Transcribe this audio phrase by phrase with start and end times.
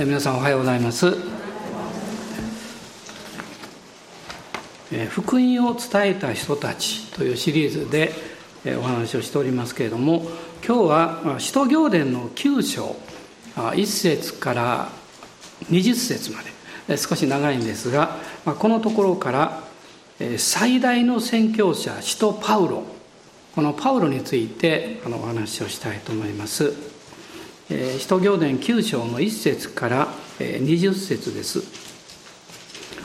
[0.00, 1.14] え皆さんおはようございます。
[4.90, 8.14] え福音を伝えた人たちというシリーズで
[8.64, 10.22] えお話をしておりますけれども
[10.66, 12.96] 今日は使徒行伝の9章
[13.56, 14.88] 1節から
[15.70, 16.38] 20節ま
[16.88, 18.16] で少し長いんですが
[18.58, 19.62] このところから
[20.38, 22.84] 最大の宣教者使徒パウロ
[23.54, 26.89] このパウロについてお話をしたいと思います。
[27.70, 30.08] 使徒行伝9章の1節から
[30.40, 31.62] 20節です。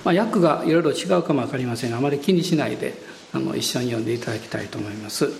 [0.04, 2.96] まあ、訳がいろいろ違うかも分かりませんがあまり気にしないで
[3.32, 5.32] あの一緒に読んでいただきたいと思います。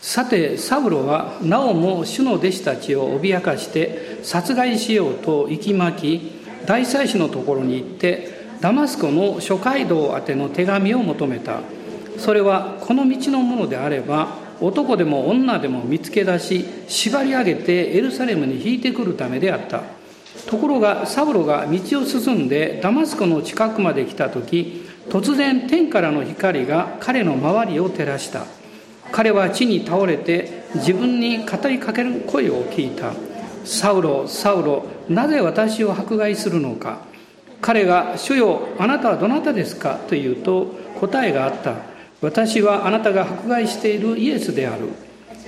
[0.00, 6.32] さてサウロはなおも主の弟子たちを脅かして殺害しようと息巻き
[6.64, 11.60] 大祭司のところに行ってダマスコの諸街道宛ての手紙を求めた
[12.18, 19.82] それはこの道のものであれば男でも女でも見つけ出し縛り上げてエルサレムに引いてくるためであった。
[20.46, 28.44] ところがサブロが道を進んでダマスコの近くまで来た時突然天からの光が彼の周りを照らした。
[29.12, 33.12] 彼は地に倒れて自分に語りかける声を聞いた。
[33.64, 36.98] サウロサウロなぜ私を迫害するのか。
[37.60, 40.66] 彼が「主よあなたはどなたですか?」と言うと
[41.00, 41.95] 答えがあった。
[42.26, 44.88] 私はあなたが迫害しているイエスである。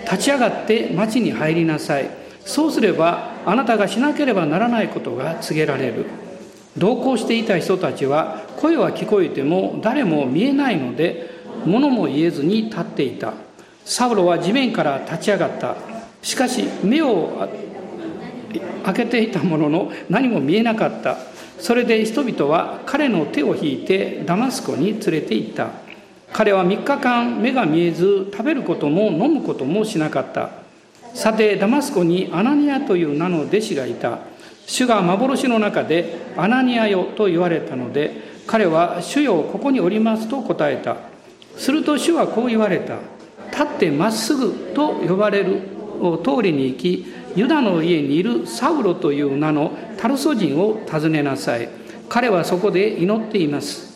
[0.05, 2.09] 立ち上がって町に入りなさい。
[2.45, 6.07] そうすればあなたがしなければならないことが告げられる。
[6.77, 11.29] 同行していた人たちは声は聞こえても誰も見えないので
[11.67, 13.35] 物も言えずに立っていた。
[13.85, 15.75] サウロは地面から立ち上がった。
[16.23, 17.49] しかし目を
[18.85, 21.17] 開けていたものの何も見えなかった。
[21.59, 25.88] それで人々は彼の手を引いてダマスコに連れて行った。
[26.39, 30.51] 彼は3日間目が見えず食べることも飲むこともしなかった。
[31.13, 34.21] さてダマスコにアナニアという名の弟子がいた。
[34.65, 38.13] 主が幻の中でアナニアよと言われたので
[38.47, 40.99] 彼は主よここにおりますと答えた。
[41.57, 42.99] すると主はこう言われた。
[43.51, 45.61] 立ってまっすぐと呼ばれる
[46.01, 47.05] を通りに行き
[47.35, 51.69] ユダの家にいるサウロという名のタルソ人を訪ねなさい。
[52.09, 53.88] 彼はそこで祈っています。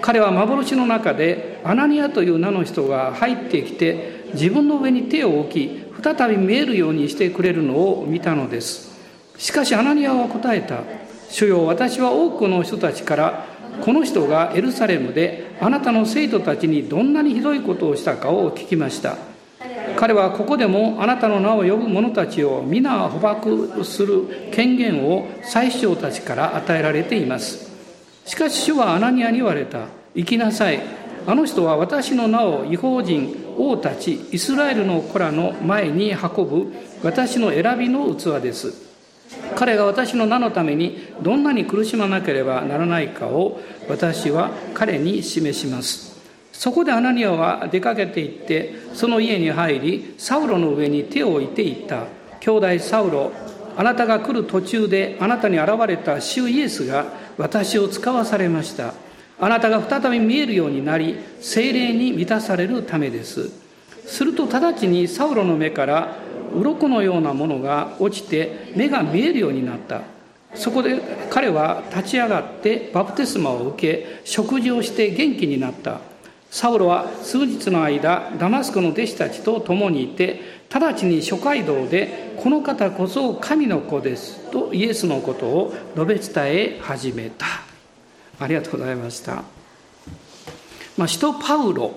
[0.00, 8.94] 彼は幻の中でアナニアという名の人が入ってきて自分の上に手を置き再び見えるようにしてくれるのを見たのです。
[9.38, 10.80] しかしアナニアは答えた。
[11.30, 13.46] 主よ私は多くの人たちから
[13.80, 19.16] この人がエルサレムであなたの生徒たちにどんなにひどいことをしたかを聞きました。
[19.96, 27.73] 彼はここでもあなたの名を呼ぶ者たちを皆捕獲する権限を最首長たちから与えられています。
[28.26, 29.86] しかし主はアナニアに言われた。
[30.14, 30.80] 行きなさい。
[31.26, 36.72] あの人は私の名を違法人王たちイスラエルの子らの前に運ぶ。
[37.02, 38.72] 私の選びの器です。
[39.56, 46.14] 彼が私の名のためにどんなに苦しまなければならないかを私は彼に示します。
[46.52, 52.06] そこでアナニアは出かけて行ってその家に入りサウロの上に手を置いていった。
[52.40, 53.32] 兄弟サウロ
[53.76, 57.06] あなたが来る途中であなたに現れた主イエスが
[57.38, 58.94] 私を使わされました。
[59.40, 63.50] あなたが再び見えるようになり精霊に満たされるためです。
[64.06, 66.16] すると直ちにサウロの目から
[66.54, 70.02] 鱗のようなものが落ちて目が見えるようになった。
[70.54, 71.00] そこで
[71.30, 76.00] 彼は立ち上がってバプテスマを受け食事をして元気になった。
[76.50, 80.40] サウロは数日の間ダマスコの弟子たちと共にいて
[80.70, 87.46] 直ちに諸街道でこの方こそ神の子ですとイエスのことを述べ伝え始めた
[88.40, 89.44] ありがとうございました。
[90.96, 91.92] まあ、使徒パウロ、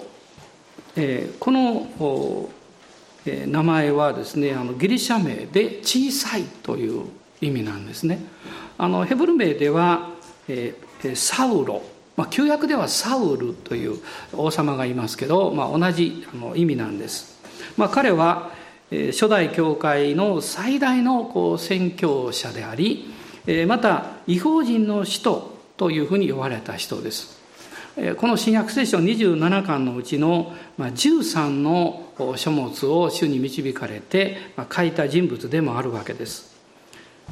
[0.96, 2.50] えー、この、
[3.26, 7.06] えー、名前はですねあのギリシャ名で小さいという
[7.42, 8.20] 意味なんですね。
[8.78, 10.12] あのヘブル名では、
[10.48, 11.82] えー、サウロ、
[12.16, 14.00] まあ、旧約ではサウルという
[14.34, 17.38] 王様がいますけど、まあ、同じあの意味なんです。
[17.76, 18.52] まあ、彼は、
[18.90, 23.14] 初代教会の最大のこう宣教者であり、
[23.68, 27.38] また違法人の使徒というふうに呼ばれた人です。
[28.18, 34.38] この新約聖書27巻のうちの13の書物を主に導かれて
[34.72, 36.56] 書いた人物でもあるわけです。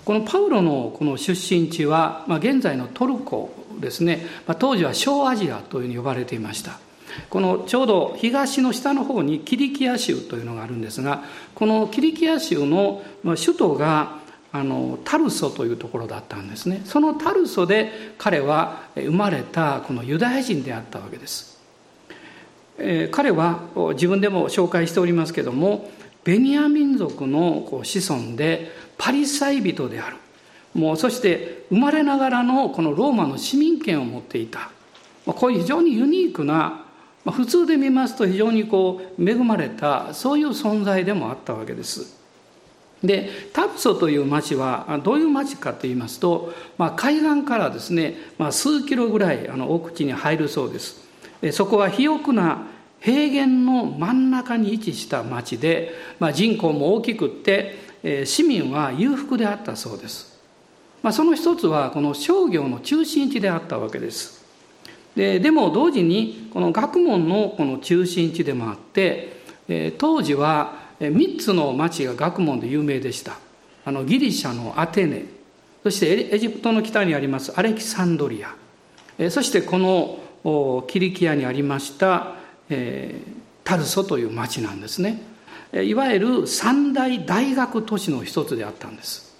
[0.03, 4.25] このパウロのこの出身地は現在のトルコですね
[4.59, 6.79] 当時は小アジアというふうに呼ばれていました
[7.29, 11.23] このちょうど東の下の方にキリキア州というのがあるんですが
[11.53, 14.19] このキリキア州の首都が
[14.51, 16.81] あのタルソというところだったんですね。
[16.85, 21.59] そのタルソで彼は生まれたこのユダヤ人であったわけです、
[22.77, 23.63] えー、彼は
[23.93, 25.91] 自分でも紹介しておりますけども
[26.23, 30.17] ベニヤ民族のこう子孫でパリサイ人である。
[30.73, 34.71] もうそして生まれながらのこのローマの市民権を持っていた。
[35.25, 36.84] こういう非常にユニークな
[37.31, 42.15] 普通で見ますと非常にこう恵まれたそういう存在でもあったわけです。
[43.03, 51.05] でタルソという町はどういう町かと言いますと、まあ、海岸からですね、まあ、数キロぐらいあの奥地に入るそうです。
[51.51, 52.63] そこは肥沃な
[53.01, 60.39] 平原の真ん中に位置した町で、まあ、人口も大きくって市民は裕福であったそうです。
[61.03, 64.44] まあ、その一つはこの商業の中心地であったわけです。
[65.15, 69.37] ででも同時にこの学問のこの中心地でもあって、
[69.97, 73.37] 当時は3つの町が学問で有名でした。
[73.85, 75.25] あのギリシャのアテネ、
[75.83, 82.35] そしてエジプトの北にありますアレキサンドリア、そしてこのキリキアにありました、
[83.63, 85.21] タルソという町なんですね。
[85.73, 89.35] いわゆる三大大学都市の一つであったんです。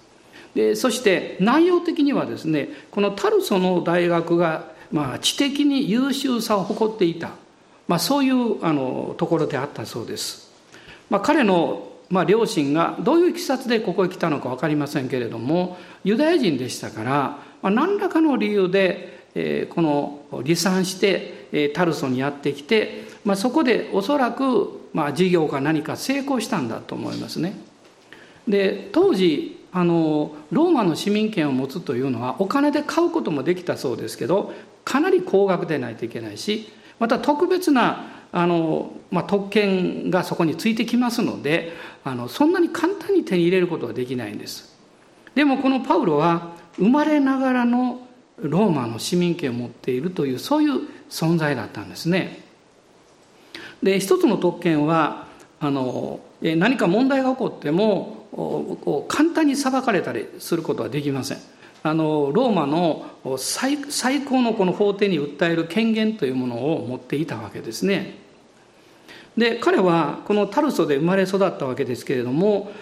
[0.54, 7.30] でそして内容的にはですねこのタルソの大学が、まあ、知的に優秀さを誇っていた、
[7.88, 10.50] まあ、そういうあのところであったそうです。
[11.10, 17.10] まあ、彼のまあ、両親がどういういきさつでここへ来たのか分かりませんけれどもユダヤ人でしたから、
[17.62, 27.58] まあ、何らかの理由で、えー、この離散して、えー、タルソにやってきて、まあ、そこでおそらく、まあ、事業か何か成功したんだと思いますね。
[28.46, 34.54] で当時あのローマの市民権を持つというのはお金で買うこともできたそうですけど
[34.86, 41.72] かなり高額でないといけないしまた特別なあの、まあ、特権がそこについてきますので
[42.04, 44.74] あのそんなに簡単に手に入れることはできないんです
[45.34, 48.06] でもこのパウロは生まれながらの
[48.38, 52.44] ローマの市民権を持っているというそういう存在だったんですね
[53.82, 55.26] で一つの特権は
[55.58, 61.55] あの何か問題が起こっても簡単に裁かれたりすることはできません。
[61.86, 63.06] あのローマの
[63.38, 68.18] 最最高のこの法廷に訴える権限というものを持っていたわけですね。
[69.36, 72.72] で彼はこのタルソで生まれ育ったわけですけれども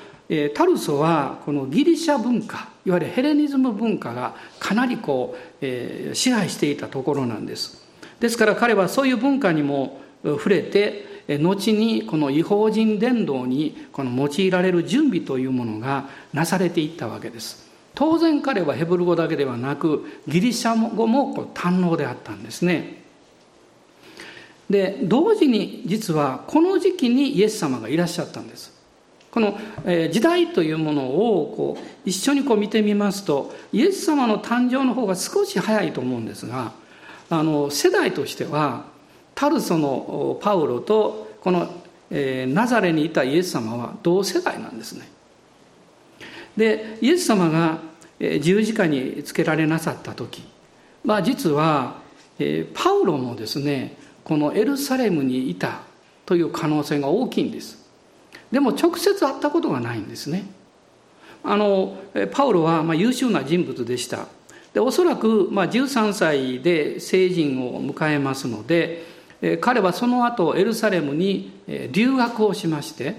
[0.54, 7.84] タルソはこのギリシャ文化いわゆるヘレニズム文化がかなりこう、えー、支配していたところなんです。
[8.20, 23.02] ですから彼はそういう文化にも触れて後にこの違法人伝道にこの用いられる準備というものがなされていったわけです当然彼はヘブル語だけではなくギリシャ語も堪能であったんですね
[24.68, 28.74] で同時に実はこの時期にイエス様がいらっしゃったんです
[29.30, 29.58] この
[30.10, 36.72] 時代というものをこう一緒にこう見てみますとイエス様の誕生の方が少し早いと思うんですが
[37.30, 38.84] あの世代としては
[39.34, 41.68] タルソのパウロとこの、
[42.10, 45.06] ナザレにいたイエス様は同世代なんですね。
[46.56, 47.78] でイエス様が
[48.18, 50.42] 十字架につけられなさった時、
[51.04, 52.02] まあ、実は、
[52.74, 55.82] パウロもですねこのエルサレムにいた
[56.26, 57.84] という可能性が大きいんです。
[58.50, 60.44] でも直接会ったことがないんですね。
[61.44, 61.96] あの
[62.32, 64.26] パウロはま優秀な人物でした。
[64.72, 69.04] でおそらくま13歳で成人を迎えますので
[69.60, 71.52] 彼はその後エルサレムに
[71.92, 73.14] 留学をしまして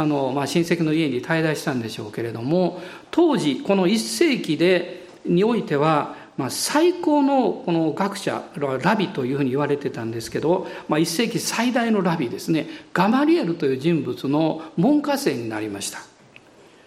[0.00, 2.80] あの、まあ、親戚の家に滞在したんでしょうけれども
[3.10, 15.98] 当時この1世紀でにおいては、まあ、最高のこの学者ラビというふうに言われてたんですけど、まあ、1世紀最大のラビですねガマリエルという人物の門下生になりました。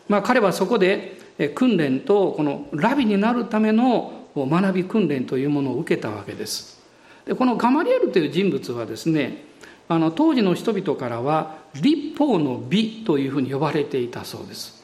[0.09, 1.19] まあ、彼はそこで
[1.53, 6.81] 訓練とこのラビになるための学び訓練というものを受けたわけです。
[7.25, 9.45] でこのガマリエルという人物はですね
[9.87, 14.83] あの当時の人々からは立法の美というふうに呼ばれていたそうです。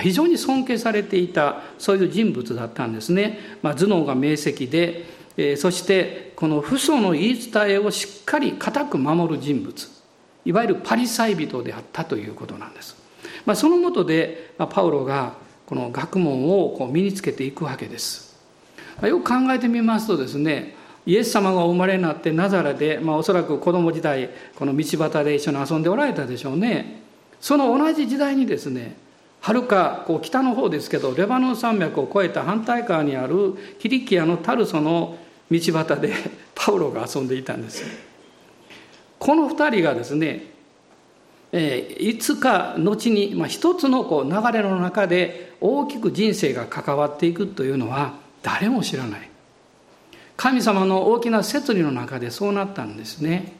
[0.00, 9.98] 非常に尊敬されていたそういう人物だったんですね、まあ、頭脳が明晰で、えー、そしてこの父祖の言い伝えをしっかり固く守る人物。
[10.48, 12.96] いわゆるパリサイ人であったということなんです、
[13.44, 15.34] まあ、そのもとで、まあ、パウロが
[15.66, 18.34] この学問をこう身につけていくわけです、
[19.02, 20.74] ま、よく考えてみますとですね
[21.08, 27.00] イエス様がお生まれになってナザレで、まあ、おそらく子供時代この道端で一緒に遊んでおられたでしょうね。
[27.40, 28.94] その同じ時代にですね
[29.40, 35.16] はるかこう北の方ですけどレバノン山脈を越えた反対側にあるキリキアのタルソの
[35.50, 36.12] 道端で
[36.54, 37.84] パウロが遊んでいたんです。
[39.18, 40.44] この2人がですね、
[41.52, 48.12] えー、いつか後に、まあ、一つのこう流れの中で大きく人生が関わっていくというのは
[48.42, 49.30] 誰も知らない。
[50.38, 53.52] 神様の大きな摂理の中でそうなったんですね。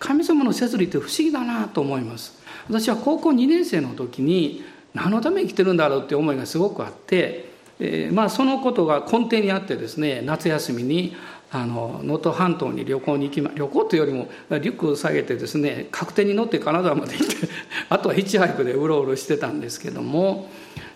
[0.00, 2.42] 神様の摂理って不思議だなと思います。
[2.68, 7.48] 私は高校2年生の時に何のために生きてるんだろうって思いがすごくあって
[7.80, 11.16] えー、まあ、そのことが根底にあってですね夏休みに
[11.50, 17.34] あの能登半島に旅行に行きま旅行というよりもリュックを下げてですね確定に乗って金沢まで行って
[17.88, 20.50] あとはヒッチハイクでうろうろしてたんですけども、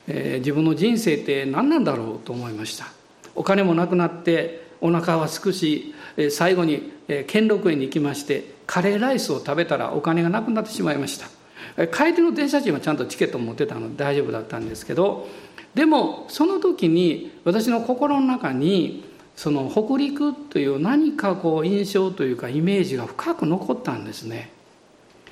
[0.08, 2.86] えー、自分の人生って何なんだろうと思いました。
[3.34, 5.94] お金もなくなってお腹はすくし
[6.30, 6.92] 最後に
[7.28, 11.86] 兼六園に行きましてカレーライスを食べたらお金がなくなってしまいました。
[11.86, 15.28] 帰りの電車賃はちゃんとチケット持ってたので大丈夫だったんですけど
[15.74, 19.04] でもその時に私の心の中に
[19.36, 24.50] その北陸という何かこう印象というかイメージが深く残ったんですね。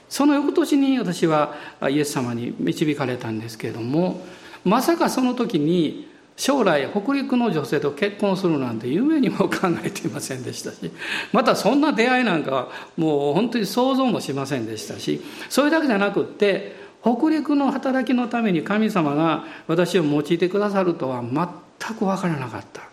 [0.09, 1.55] その翌年に私は
[1.89, 4.23] イエス様に導かれたんですけれども
[4.65, 6.10] まさかその時に
[6.41, 10.91] 将来北陸の女性と結婚するなんて夢にも考えていませんでしたし
[11.35, 15.21] またそんな出会いなんかはもう本当に想像もしませんでしたし
[15.51, 22.89] それだけじゃなくって北陸の働きのために神様が私を用いてくださるとは全く分からなかった。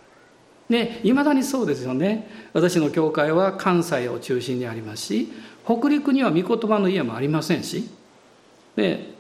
[0.70, 5.32] でいまだにそうですよね私の教会は関西を中心にありますし
[5.64, 7.90] 北陸には御言葉の家もありませんし
[8.76, 9.17] で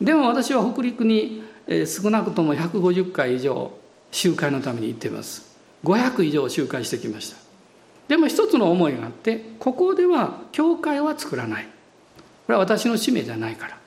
[0.00, 3.72] でも私は北陸にえ少なくとも150回以上
[4.12, 5.54] 集会のために行っています。
[5.84, 7.36] 500以上集会してきました。
[8.08, 11.64] でも一つの思いがあってここでは教会は作らない。
[11.64, 13.78] これは私の使命じゃないから。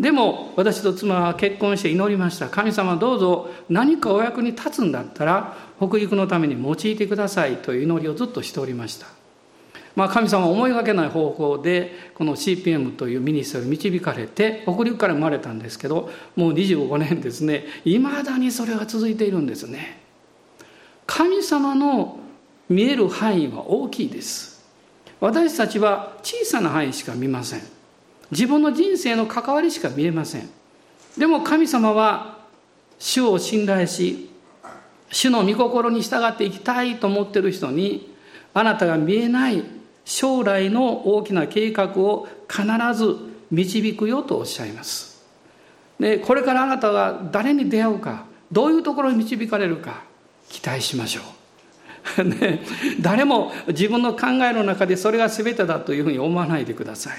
[0.00, 2.48] でも私と妻は結婚して祈りました。
[2.48, 9.06] 神様どうぞ何かお役に立つんだったら北陸のために用いてくださいという祈りをずっとしておりました。
[9.94, 20.00] まあ、神様思いがけない方法でこの CPM というミニストリー導かれて北陸から生まれたんですけどもう25年ですねいまだにそれが続いているんですね。
[21.06, 22.20] 神様の
[22.68, 24.64] 見える範囲は大きいです。
[25.20, 27.60] 私たちは小さな範囲しか見ません。
[28.30, 30.48] 自分の人生の関わりしか見えません。
[31.18, 32.38] でも神様は
[32.98, 34.30] 主を信頼し
[35.10, 38.14] 主の御心に従っていきたいと思っている人に
[38.54, 39.62] あなたが見えない
[40.04, 42.62] 将来の大きな計画を必
[42.94, 43.16] ず
[43.50, 45.22] 導くよとおっしゃいます。
[46.00, 50.02] でこれからあなたが誰に出会うかどういうところに導かれるか
[50.48, 51.20] 期待しましょ
[52.18, 52.60] う、 ね、
[53.00, 57.18] 誰も自分の考えの中でそれが全てだというふうに思わないでください。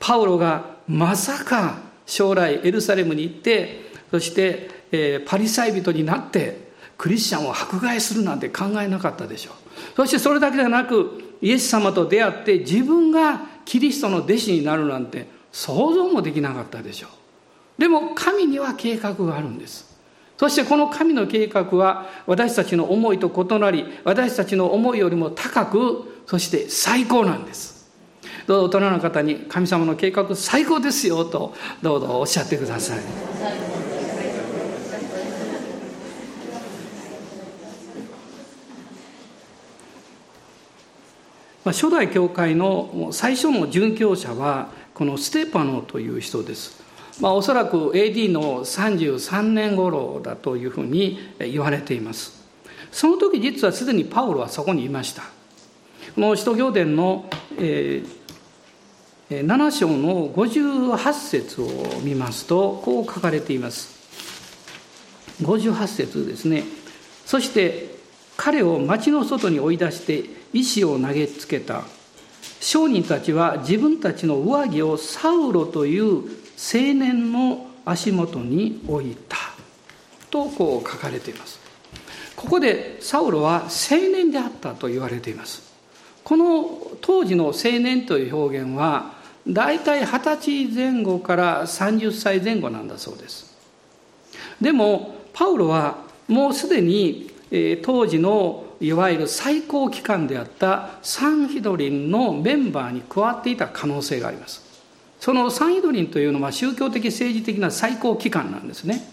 [0.00, 9.54] パウロがまさか将来エルサレムに行ってそして、えー、パリサイ人になってクリスチャンを迫害するなんて考えなかったでしょう。
[9.96, 17.80] そしてそれだけではなくイエス様と出会って自分がキリストの弟子になるなんて想像もできなかったでしょう。
[17.80, 19.94] でも神には計画があるんです。
[20.36, 27.74] そしてこの神の計画は私たちの思いと異なり私たちの思いよりも高くそして最高なんです。
[28.46, 33.83] どうぞ大人の方に神様の計画最高ですよとどうぞおっしゃってください。
[41.64, 46.82] まあ、初代教会の最初の殉教者はこのステパノという人です。
[47.20, 52.44] まあ、おそらく AD の33年頃だというふうに言われています。
[52.92, 55.22] その時実はすでにパウロはそこにいました。
[56.14, 57.28] この使徒行伝の、
[57.58, 61.66] えー、7章の58節を
[62.02, 63.94] 見ますとこう書かれています。
[65.42, 66.64] 58節ですね。
[67.24, 67.94] そして
[68.36, 71.82] 彼を町の外に追い出して石を投げつけた。
[72.60, 79.36] 商人たちは自分たちの上着をサウロという青年の足元に置いた。
[80.30, 81.60] とこう書かれています。
[82.34, 85.62] ここでサウロは青年であったと言われています。
[86.24, 89.12] この当時の青年という表現は
[89.46, 93.54] 大体二十歳前後から30歳前後なんだそうです。
[94.60, 97.30] でもパウロはもうすでに
[97.82, 104.62] 当時のいわゆる最高機関であったサンヒドリンのメンバーに加わっていた可能性があります。
[105.20, 109.08] そのサンヒドリンというのは宗教的政治的な最高機関なんですね。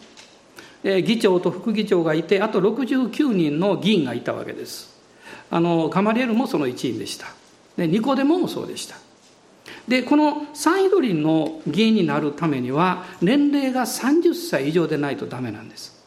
[0.83, 4.89] 議長と副議長がいてあと69人の議員がいたわけです。
[5.49, 7.27] あのガマリエルもその一員でした。
[7.77, 8.95] でニコデモもそうでした。
[9.87, 16.00] でこのサンヒドリンの議員になるためには年齢が30歳以上でないとダメなんです。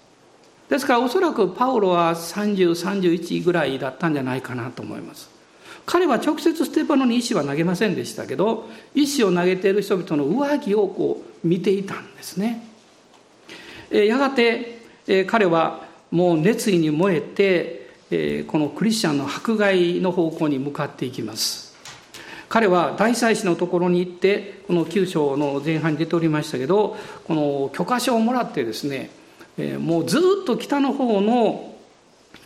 [0.68, 5.30] ですからおそらくパウロは3031ぐらいだったんじゃないかなと思います。
[5.86, 12.66] 彼は直接ステパノに石は投げませんでしたけど石を投げている人々の上着をこう見ていたんですね。
[13.90, 14.78] やがて
[15.26, 21.74] 彼はもう熱意に燃えてこのクリスチャンの迫害の方向に向かっていきます。
[22.48, 29.10] 彼は大祭司のところに行ってこの9章の前半に出ておりましたけどこの許可証をもらってですね
[29.56, 31.74] え、もうずっと北の方の、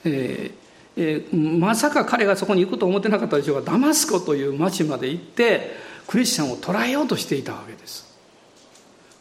[0.04, 0.58] えー
[1.00, 5.70] えー、まさか彼がそこに行くと思ってなかったでしょうがダマスコという町まで行って
[6.08, 8.08] クリスチャンを捕らえようとしていたわけです。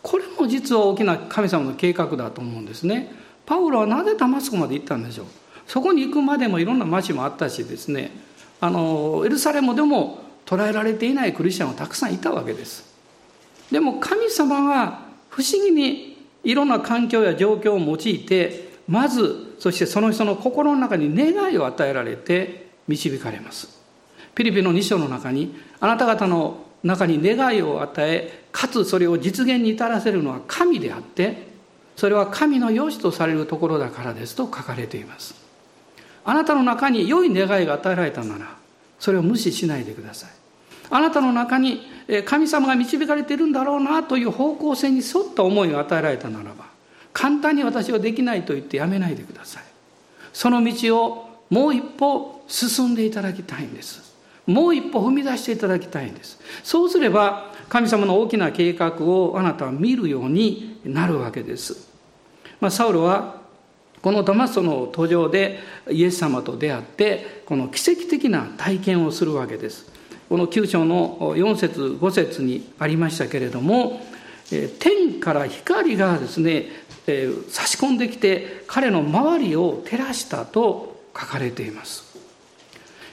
[0.02, 3.12] これも実は大きな神様の計画だと思うんですね。
[3.46, 5.26] パウロはなぜダマスコまで行ったんでしょう。
[5.68, 8.12] そこに行くまでもいろんな町もあったしですね。
[8.60, 12.86] あのエルサレムでも捕らえられていないクリスチャンはたくさんいたわけです。
[13.72, 23.78] でも神様は不思議にいろんな環境や状況を用いてまずそしてその人の心の中に願いを与えられて導かれます。
[24.34, 31.48] ピリピの2章の中にあなた方の中に願いを与えかつそれを実現に至らせるのは神であって
[31.96, 35.36] それは神の良しとされるところだからですと書かれています。
[36.24, 38.58] あなたの中に良い願いが与えられたなら
[39.00, 40.30] それを無視しないでください。
[40.90, 41.82] あなたの中に
[42.26, 46.66] 神様が導かれているんだろうなという方向性に沿った思いが与えられたならば
[47.14, 49.64] 簡単に私はできないと言ってやめないでください。
[50.32, 54.16] その道をもう一歩進んでいただきたいんです。
[54.46, 56.40] もう一歩踏み出していただきたいんです。
[56.64, 61.90] そうすれば神様の大きな計画をあなたは見るようになるわけです。
[62.62, 63.42] まあ、サウロは
[64.02, 65.60] このダマスコの途上で
[65.90, 69.97] イエス様と出会ってこの奇跡的な体験をするわけです。
[70.30, 74.02] この9章の4節5節にありましたけれども
[74.80, 76.68] 天から光がですね
[77.50, 82.06] 差し込んできて彼の周りを照らしたと書かれています。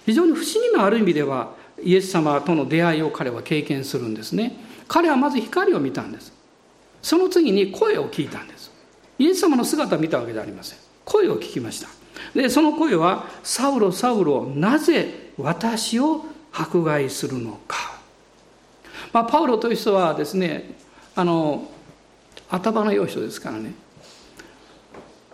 [0.04, 4.56] 非常に不思議なある意味ではイエス様との出会いを彼は経験するんですね。
[4.86, 6.32] 彼はまず光を見たんです。
[7.02, 8.70] その次に声を聞いたんです。
[9.18, 10.78] イエス様の姿を見たわけではありません。
[11.04, 11.88] 声を聞きました。
[12.34, 16.24] でその声は「サウロサウロなぜ私を
[16.54, 17.94] 迫害するのか」
[19.12, 20.74] まあ、パウロという人はですね
[21.14, 21.68] あの
[22.48, 23.74] 頭の良い人ですからね。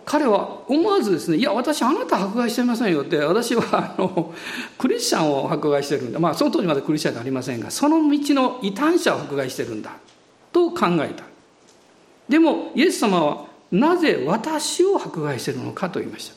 [0.03, 4.33] 彼は思わずですね「いや私あなた迫害してませんよ」って私はあの
[4.77, 6.19] クリスチャンを迫害してるんだ。
[6.19, 9.91] まあその当時までクリスチャンではありませんがその道の異端者を迫害してるんだ。
[10.51, 11.23] と考えた。
[12.27, 16.35] でもイエス様はなぜ私を迫害してるのかと言いました。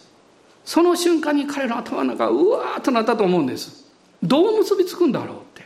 [0.64, 3.83] その瞬間に彼の頭の中がうわーっとなったと思うんです。
[4.24, 5.64] どう結びつくんだろうって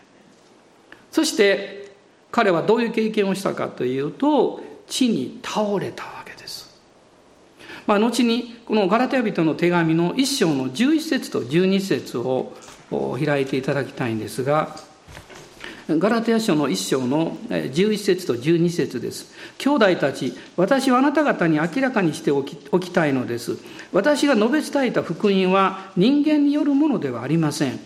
[1.11, 1.93] そして
[2.31, 6.79] 彼はどういう経験をしたかというと地に倒れたわけです、
[7.87, 12.53] まあ、後にこのガラテヤ人の手紙の一章の11節と12節を
[13.25, 14.77] 開いていただきたいんですが
[15.97, 19.33] ガラテヤ書の1章の11節と12節です。
[19.57, 23.57] 兄弟たち、私はあなた方に明らかにしておきおきたいのです。
[23.91, 27.81] 私が述べ伝えた福音は人間によるものではありません。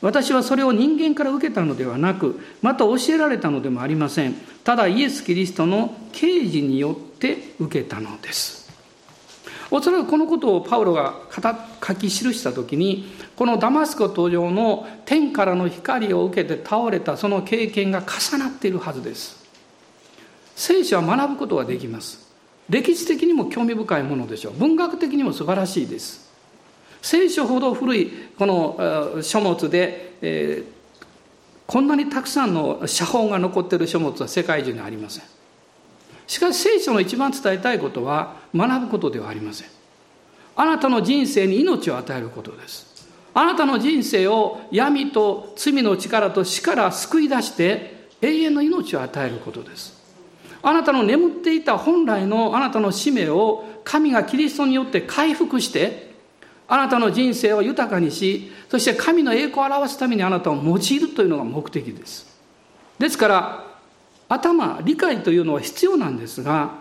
[0.00, 4.34] 私はそれを人間から受けたのではなく、また教えられたのでもありません。
[4.62, 8.58] ただイエス・キリストの啓示によって受けたのです。
[9.70, 11.14] おそらくこのことをパウロが
[11.86, 19.36] 書き記した時にこのダマスコ登場の天からの光を受けて倒れたその経験が重なっているはずです
[20.56, 22.32] 聖書は学ぶことができます
[22.70, 26.27] 歴史的にも興味深いものでしょう文学的にも素晴らしいです
[27.02, 31.02] 聖書ほど古いこの書物で、えー、
[31.66, 35.24] こんなにたくさんの写本が残っている書物は世界中にありません。
[36.26, 39.68] しかし聖書の一番伝えたいことは学ぶことではありません。
[40.56, 43.08] あなたの人生に命を与えることです。
[43.32, 49.96] あなたの人生を闇と罪の力と死から救い出して永遠の命を与えることです。
[50.60, 56.07] あなたの眠っていた本来のあなたの使命を神がキリストによって回復して
[56.68, 62.28] あなたの人生を豊かにしそして神の栄光を表すためにあなたを用いるというのが目的です。
[62.98, 63.64] ですから
[64.28, 66.74] 頭理解というのは必要なんですが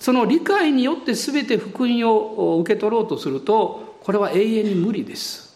[0.00, 5.47] その理解によって全て福音を受け取ろうとするとこれは永遠に無理です。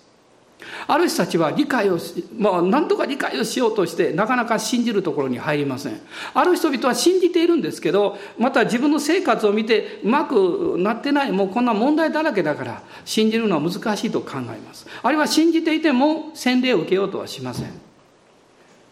[0.86, 1.98] ある人たちは理解を
[2.38, 6.00] まあ何とか理解をしようとしてなかなか信じるところに入りません。
[6.34, 14.86] ある人々は信じているんですけどまた自分の生活を見てうまくなってないもうこんな問題だらけだから信じるのは難しいと考えます。
[15.02, 17.70] あるいは信じていても洗礼を受けようとはしません。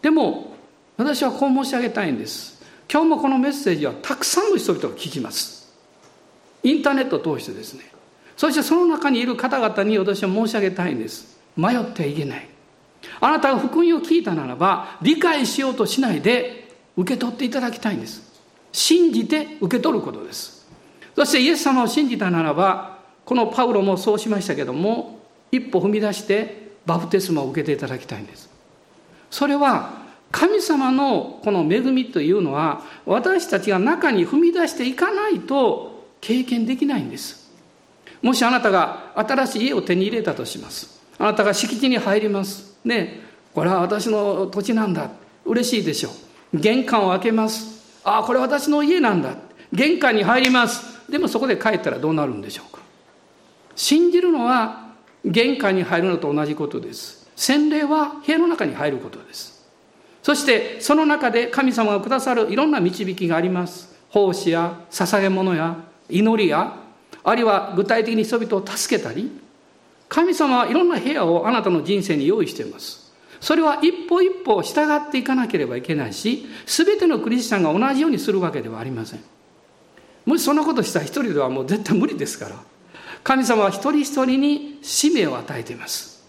[0.01, 0.55] でも
[0.97, 2.61] 私はこう申し上げたいんです。
[2.91, 5.71] 今日もこのメッセージはたくさんの人々が聞きます。
[6.63, 7.85] インターネットを通してですね。
[8.37, 11.39] そしてその中にいる方々に私は申し上げたいんです。
[11.55, 12.47] 迷ってはいけない。
[13.19, 18.31] あなたが福音を聞いたならば理解しようとしないで受け取っていただきたいんです。
[18.71, 20.67] 信じて受け取ることです。
[21.15, 25.19] そしてイエス様を信じたならばこのパウロもそうしましたけども
[25.51, 28.49] 一歩踏み出してバプテスマを受けていただきたいんです。
[29.29, 37.51] それは神様のこの恵みというのは私たちが中に踏み出していかないと経験できないんです。
[38.21, 41.00] もしあなたが新しい家を手に入れたとします。
[41.21, 42.75] あなたが敷地に入ります。
[42.83, 43.21] ね。
[43.53, 45.11] これは私の土地なんだ。
[45.45, 46.09] 嬉しいでしょ
[46.51, 46.57] う。
[46.57, 48.01] 玄関を開けます。
[48.03, 49.35] ああこれ私の家なんだ。
[49.71, 51.11] 玄関に入ります。
[51.11, 52.81] でもそこで帰ったらどうなるんでしょうか。
[53.75, 57.29] 信じるのは玄関に入るのと同じことです。
[57.35, 59.63] 洗礼は部屋の中に入ることです。
[60.23, 63.93] そしてその中で神様がくださるいろんな導きがあります。
[64.09, 65.77] 奉仕や捧げ物や
[66.09, 66.77] 祈りや
[67.23, 69.39] あるいは具体的に人々を助けたり
[70.11, 73.13] 神様はいろんな部屋をあなたの人生に用意しています。
[73.39, 79.21] それは一歩一歩従っていかなければいけないし全てのクリスチャンが同じようにするわけではありません。
[80.25, 82.57] もしそんなことしたら一人ではもう絶対無理ですから。
[83.23, 86.21] 神様は一人一人に使命を与えています。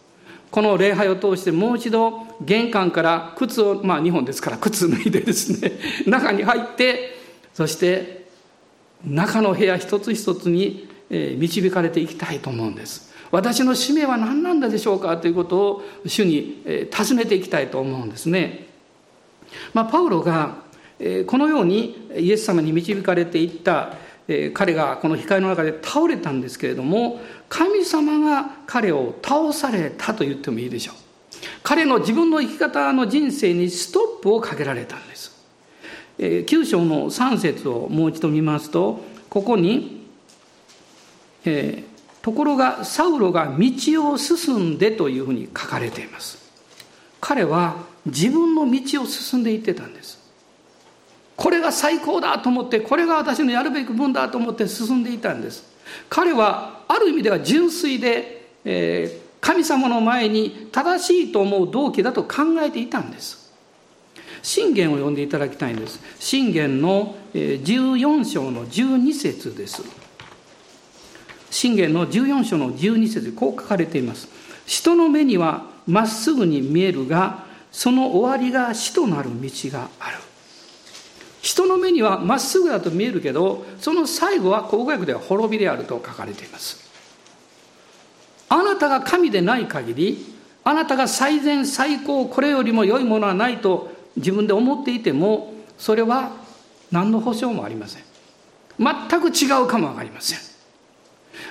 [0.52, 5.72] この礼拝を通してもう一度玄関から靴をまあ日本ですから靴脱いでですね
[6.06, 7.18] 中に入って
[7.52, 8.28] そして
[9.04, 13.11] 中の部屋一つ一つに導かれていきたいと思うんです。
[13.32, 18.66] 私の使命は何なんだでしょうかということを主に尋ねていきたいと思うんですね、
[19.74, 20.56] まあ、パウロが
[21.26, 23.94] このようにイエス様に導かれていった
[24.54, 30.94] 彼がこの光の中で倒れたんですけれども神様が彼を倒されたと言ってもいいでしょう。
[31.64, 35.32] 彼の自分の生き方の人生にストップをかけられたんです。
[36.18, 40.06] 9章の3節をもう一度見ますとここに、
[41.44, 41.91] えー、
[42.22, 46.38] ところがサウロが道を進んでというふうに書かれています。
[47.20, 50.22] 彼は自分の道を進んでいってたんです。
[51.36, 55.64] これが最高だと思ってこれが私のやるべき分だと思って進んでいたんです。
[56.08, 63.52] 彼はある意味では純粋で、えー、神様の前に正しいと思う動機だと考えていたんです。
[64.42, 66.00] 信玄を読んでいただきたいんです。
[66.18, 70.01] 信玄の14章の12節です。
[71.52, 74.26] 信玄の14章の12節でこう書かれています。
[74.66, 80.16] 人の目にはまっすぐに見えるがその終わりが死となる道がある。
[81.42, 86.90] 人の目にはまっすぐだと見えるけどその最後は口語訳では滅びであると書かれています。
[88.48, 90.34] あなたが神でない限り
[90.64, 96.32] あなたが最善最高これよりも良いものはないと自分で思っていてもそれは
[96.90, 98.02] 何の保証もありません。
[98.78, 100.51] 全く違うかも分かりません。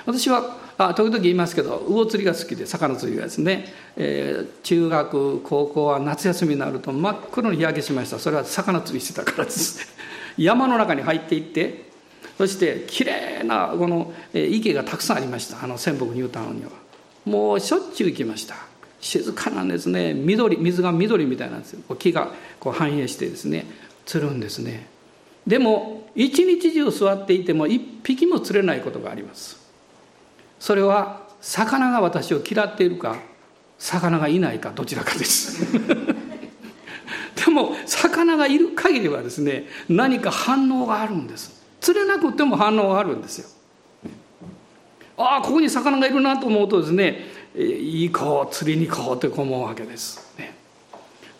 [0.06, 8.18] 私はあ時々言いますけど魚釣りが好きで魚釣りがですね、えー、中学高校は夏休みになると真っ黒に日焼けしました。
[8.18, 9.80] それは魚釣りしてたからです。
[10.38, 11.90] 山の中に入っていって
[12.38, 15.62] そしてきれいなこの池がたくさんありました。
[15.62, 16.70] あの仙北ニュータウンには。
[17.24, 18.56] もうしょっちゅう行きました。
[19.00, 20.14] 静かなんですね。
[20.14, 21.96] 緑水が緑みたいなんですよ。
[21.96, 23.66] 木がこう反映してですね
[24.06, 24.86] 釣るんですね。
[25.46, 29.61] でも一日中座っていても一匹も釣れないことがあります。
[30.62, 33.16] それは魚が私を嫌っているか
[33.80, 35.66] 魚がいないかどちらかです。
[37.34, 41.60] でも魚がいる限りはですね何か反応があるんです。
[41.80, 43.48] 釣れなくても反応があるんですよ。
[45.16, 50.54] ああここに魚がいるなと思うとですね行こう釣りに行こうと思うわけです、ね、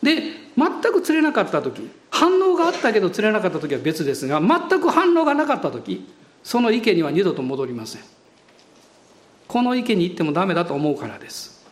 [0.02, 0.20] で
[0.58, 6.08] 全く釣れなかった時反応があったけど釣れなかった時は別ですが全く反応がなかった時
[6.42, 8.02] その池には二度と戻りません。
[9.52, 11.62] この池に行ってもダメだと思うからです。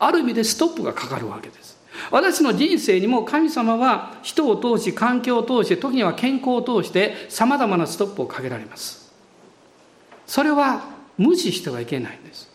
[0.00, 1.78] ある意味でストップがかかるわけです。
[2.10, 9.12] 私の人生にも神様は人を通し、環境を通して、時には健康を通して様々なストップをかけられます。
[10.26, 10.82] それは
[11.16, 12.50] 無視してはいけないんです。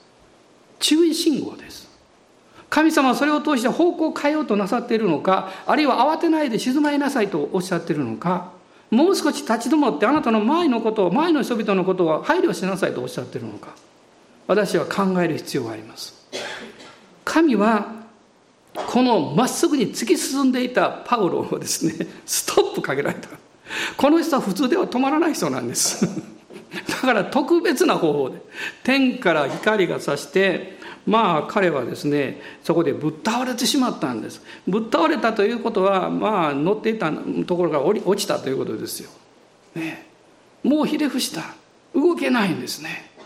[0.79, 1.87] 注意信号です。
[2.69, 8.51] 神様はそれを通して方向を変えようとなさっているのか、あるいは慌てないで静まりなさいとおっしゃっているのか、
[8.91, 13.86] もう少し立ち止まってあなたの前のことを、前の人々のことを配慮しなさいとおっしゃっているのか。
[14.47, 16.13] 私は考える必要があります。
[17.25, 17.97] 神は
[18.73, 23.29] このまっすぐに突き進んでいたパウロをですねストップかけられた。
[23.97, 26.07] この人は普通では止まらない人なんです。
[26.87, 28.39] だから特別な方法で
[28.83, 34.41] 天から光がさしてまあ彼はですねそこでぶっ倒れてしまったんです。
[34.67, 39.09] ぶっ倒れたということはまあ乗っていたところから落ちたということですよ、
[39.75, 40.07] ね、
[40.63, 41.41] もうひれ伏した。
[41.95, 43.16] 動けないんですね。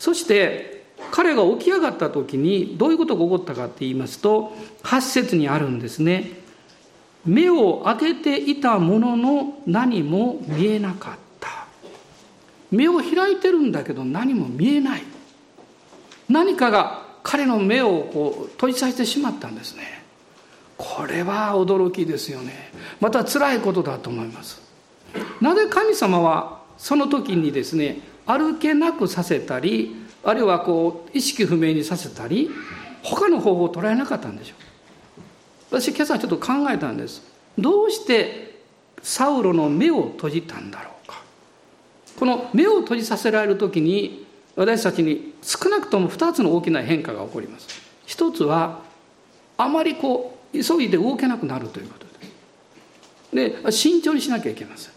[0.00, 6.30] そして彼が起き上がった時にどういうことが起こったかって言いますと8節にあるんですね。
[7.26, 11.66] 目を開けていたものの何も見えなかった。
[12.70, 15.02] 目を開いてるんだけど何も見えない。
[16.30, 20.02] 何かが彼の目をこう閉じさせてしまったんですね。
[20.78, 22.72] これは驚きですよね。
[23.00, 24.62] また辛いことだと思います。
[25.42, 32.50] なぜ神様はその時にですね歩けなくさせたりあるいはこう意識不明にさせたり
[33.02, 34.60] 他の方法を捉えなかったんでしょう。
[35.70, 37.22] 私今朝ちょっと考えたんです。
[37.58, 38.60] どうして
[39.02, 41.22] サウロの目を閉じたんだろうか。
[42.18, 47.68] この目を閉じさせられる時に私たちに少なくとも2つの大きな変化が起こります。
[48.04, 48.80] 一つは
[49.56, 53.64] あまりこう急いで動けなくなるということです。
[53.64, 54.92] で慎重にしなきゃいけません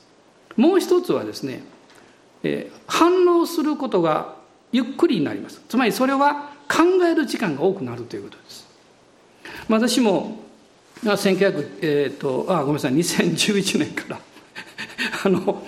[0.58, 1.64] もう一つはですね、
[2.44, 4.36] え、反応することが
[4.72, 5.62] ゆっくりになります。
[5.68, 8.68] つまりそれは考える時間が多くなるということです。
[9.70, 10.40] 私も
[11.04, 12.94] 1900えっ、ー、とあごめんなさい。
[12.94, 14.20] 2011年から
[15.26, 15.64] あの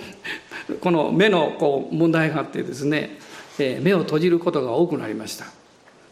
[0.80, 3.18] この目のこう問題があってですね、
[3.58, 5.46] えー、目を閉じることが多くなりました。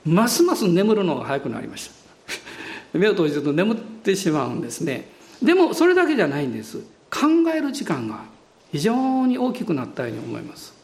[0.05, 1.91] ますます眠るのが早くなりまし
[2.93, 2.99] た。
[2.99, 5.09] 目を閉じると眠ってしまうんですね。
[5.43, 6.79] でもそれだけじゃないんです。
[7.11, 8.25] 考える時間が
[8.75, 10.75] 非常に大きくなったように思います。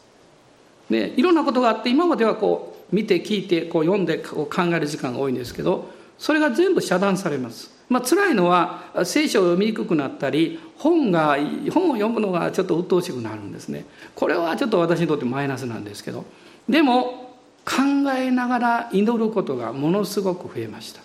[0.89, 7.69] でいろんなことがあって今まではこう見て聞いてこう読んでこう考える時間が多いんですけどそれが全部遮断されます。
[7.89, 11.35] まあ辛いのは聖書を読みにくくなったり本が
[11.73, 13.83] 本を読むのがちょっと鬱陶しくなるんですね。
[14.15, 16.23] これはちょっと私にとってマイナスなんですけど
[16.69, 21.01] でも考えながら祈ることがものすごく増えました。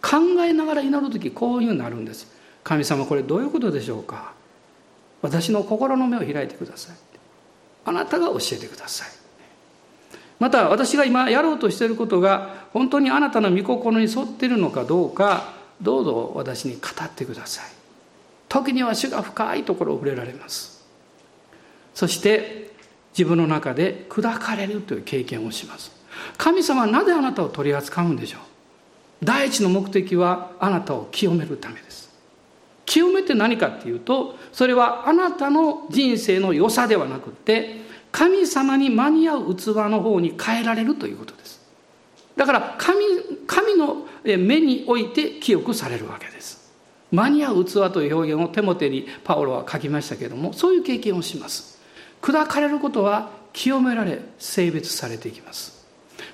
[0.00, 2.32] 考えながら祈る時こういうになるんです。
[2.62, 4.33] 神様これどういうことでしょうか？
[5.24, 6.96] 私の心の目を開いてください。
[7.86, 9.08] あなたが教えてください。
[10.38, 17.64] また私が今やろうとしていることが本当にあなたの御心に沿っているのかどうかどうぞ私に語ってください。
[18.50, 20.84] 時には主が深いところを触れられます。
[21.94, 22.74] そして
[23.16, 25.90] 自分の中で砕かれるという経験をします。
[26.36, 28.40] 神様はなぜあなたを取り扱うんでしょう。
[29.24, 32.03] 第一の目的はあなたを清めるためです。
[32.86, 37.80] 清めって何かっていうとそれはあなたの人生の良さではなくて
[38.12, 41.60] 神様に間に合う器の方に変えられるということです。
[42.36, 43.04] だから神
[43.46, 46.72] 神の目において記憶されるわけです。
[47.10, 51.80] 間に合う器という表現を手モテにパオロは書きましたけれどもそういう経験をします。
[52.22, 55.84] 砕かれることは清められ性別されていきます。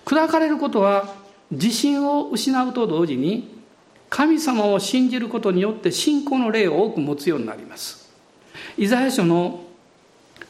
[0.05, 1.15] 砕かれることは
[1.51, 3.60] 自信を失うと同時に
[4.11, 8.11] 神様を信じることによって信仰の霊を多く持つようになります。
[8.77, 9.65] イザヤ書の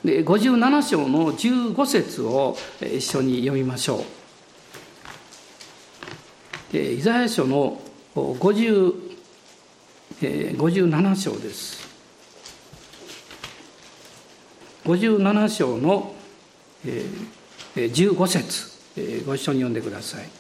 [0.03, 4.05] 57章の15節を一緒に読みましょ
[6.73, 6.77] う。
[6.77, 7.81] イザヤ書の
[8.15, 9.11] 50
[10.21, 11.89] 57章です。
[14.85, 16.15] 57章の
[17.77, 18.71] 15節。
[19.27, 20.40] ご一緒に読んでください。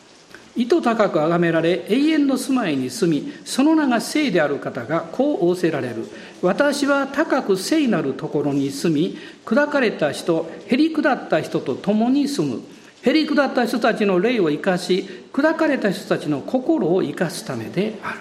[0.61, 6.07] 意図高く崇められ永遠の住まいに住みその名が聖である方がこう仰せられる。
[6.43, 12.63] 私は高く聖なるところに住み砕かれた人へり下った人と共に住む。
[13.01, 18.21] へり下った人たちの霊を生かし砕かれた人たちの心を生かすためである。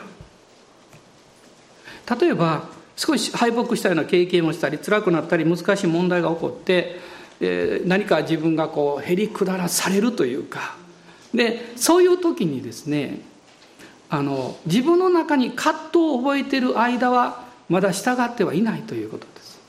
[2.21, 7.01] 例えば少し敗北したような経験をしたり辛くなったり難しい問題が起こって、
[7.41, 10.79] え何か自分がこうへり下らされるというか
[11.33, 13.21] でそういう時にですね
[14.09, 19.59] あの自分の中に葛藤を覚えている間はまだ従ってはいないということです。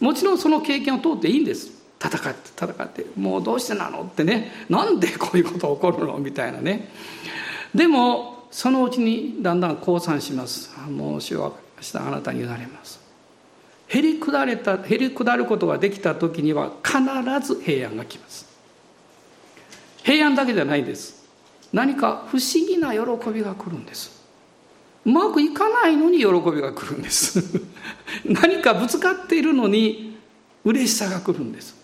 [0.00, 1.72] もちろんその経験を通っていいんです。
[2.00, 4.52] 戦って戦ってもうどうしてなのってね。
[4.68, 6.88] なんでこういうこと起こるのみたいなね。
[7.74, 10.70] でもそのうちにだんだん降参します。
[10.88, 13.00] もう主は明日あなたに委ねます。
[13.88, 16.98] へり下れたへり下ることができた時には必
[17.46, 18.46] ず平安が来ます。
[20.08, 21.28] 平安だけじゃないです。
[21.70, 24.22] 何か不思議な喜びが来るんです。
[25.04, 27.60] うまくいかないのに喜びが来るんです。
[28.24, 30.16] 何かぶつかっているのに
[30.64, 31.76] 嬉しさが来るんです。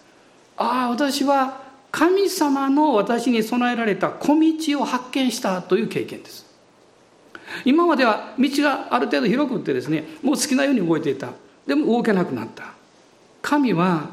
[0.56, 1.60] ああ私は
[1.90, 6.46] 神様の私に備えられた小道を発見したという経験です。
[7.66, 11.28] 今までは道がある程度広くってですねもう好きなように動いていた。
[11.66, 12.72] でも動けなくなった。
[13.42, 14.08] 神は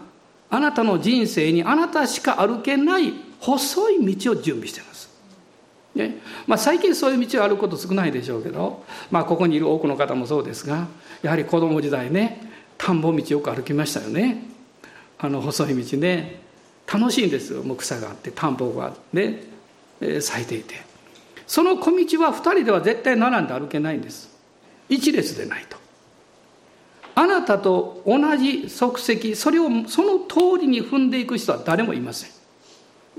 [0.49, 5.09] あなたの人生にあなたしか歩けない細い道を準備しています。
[5.95, 6.17] ね。
[6.47, 10.87] まあ、最近そういう道を歩くこと少ないでしょうけど、まあ、ここにいる多くの方もそうですが
[11.21, 14.43] やはり子供時代ね田んぼ道よく歩きましたよね。
[15.19, 16.41] あの細い道ね。
[16.91, 17.61] 楽しいんですよ。
[17.61, 20.75] もう草があって田んぼがあって、咲いていて。
[21.45, 24.35] その小道は2人では絶対並んで歩けないんです。
[24.89, 25.77] 一列でないと。
[27.13, 32.40] あなたと同じ足跡それをその通りに踏んでいく人は誰もいません。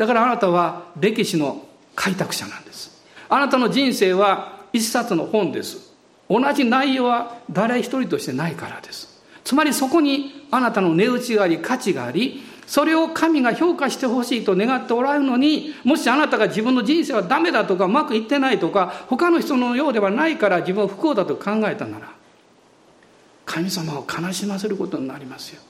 [0.02, 2.90] だからあなたは歴史の開拓者なんです。
[3.28, 5.92] あなたの人生は一冊の本です。
[6.28, 9.22] 同じ内容は誰一人としてないからです。
[9.44, 22.12] つまりそこにあなたの値打ちがあり価値がありそれを神が評価してほしいと願っておられるのに、もしあなたが自分の人生はダメだとかうまくいってないとか、他の人のようではないから自分は不幸だと考えたなら、
[23.46, 25.62] 神様を悲しませることになりますよ。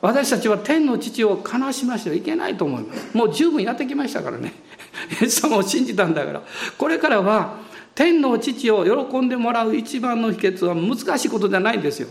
[0.00, 3.16] 私たちは天の父を悲しましてはいけないと思います。
[3.16, 4.52] もう十分やってきましたからね。
[5.20, 6.42] イエス様を信じたんだから。
[6.76, 7.56] これからは
[7.94, 12.08] 天の父を喜んでもらう一番の秘訣は難しいことじゃないんですよ。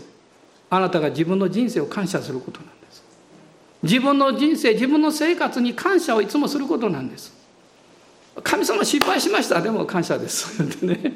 [0.70, 3.02] あなたが自分の人生を感謝することなんです。
[3.82, 7.32] 自分の人生、自分の生活に感謝をいつもすることなんです。
[8.42, 9.62] 神様失敗しました。
[9.62, 10.58] でも感謝です。
[10.80, 11.12] で ね、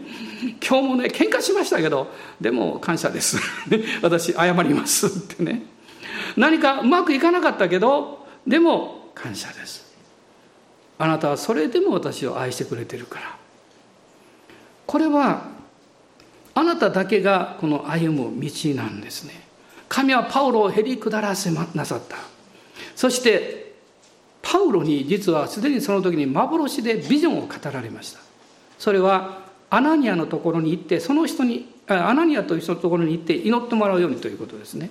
[0.67, 3.37] 今日もね、喧嘩しましたけど、でも感謝です。
[4.01, 5.72] 私、謝りますってね。
[6.37, 9.93] 何かうまくいかなかったけど、でも感謝です。
[10.99, 13.37] あなたはそれでも私を愛してくれてるから。
[14.87, 15.47] これは、
[16.55, 19.43] あなただけがこの歩む道なんですね。
[19.89, 22.17] 神はパウロをへり下らせなさった。
[22.95, 23.75] そして、
[24.43, 28.21] パウロに実はすでにその時に幻でビジョンを語られました。
[28.79, 34.91] それはアナニアのところに行ってその人にアナニアという人のところに行って祈ってもらうようにということですね。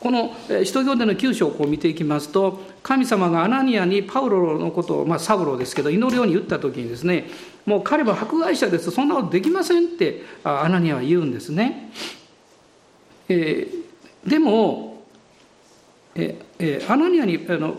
[0.00, 0.34] この
[0.64, 7.26] 使徒行伝の9章をこう見ていきますと神様がアナニアにパウロのことを、まあ、サブロですけど祈るように言った時にですね
[7.66, 11.90] もう彼は迫害者ですそんなことできませんってアナニアは言うんですね。
[13.28, 15.02] えー、でも、
[16.14, 17.76] えー、アナニアにあの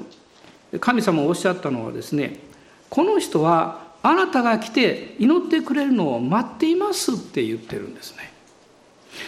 [0.80, 2.40] 神様をおっしゃったのはですね
[2.90, 8.29] この人はあなたが来て祈ってくれるのを待っていますって言ってるんですね。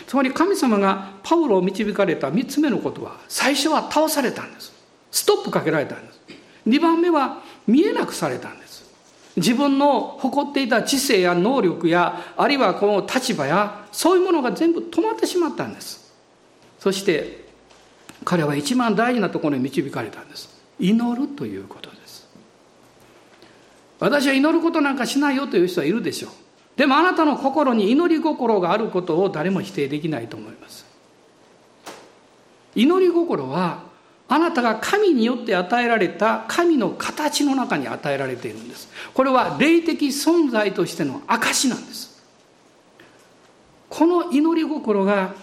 [0.08, 4.74] つまり神様がパウロを導かれた3つ目のことは最初は倒されたんです。
[5.12, 6.20] ストップかけられたんです。
[6.68, 8.72] 2番目は見えなくされたんです。
[9.38, 16.14] 自分の誇っていた知性や能力やあるいはこの立場やそういうものが全部止まってしまったんです。
[16.80, 17.46] そして
[18.26, 20.50] 彼は一番大事なところに導かれたんです。
[20.80, 22.28] 祈るということです。
[24.00, 26.32] 私は祈ることなんかしないよという人はいるでしょう。
[26.76, 30.86] でもあなたの心に祈り心があることを誰も否定できないと思います。
[32.76, 33.84] 祈り心は
[34.30, 38.90] あなたが神によって与えられた神の形の中に与えられているんです。
[39.14, 42.24] これは霊的存在としての証なんです。
[43.90, 45.36] この祈り心が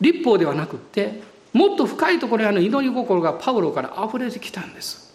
[0.00, 1.20] 立法ではなくって
[1.52, 5.12] もっと深いところにある祈り心がパウロから溢れてきたんです。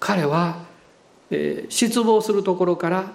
[0.00, 0.56] 彼は、
[1.30, 3.10] えー、失望するところから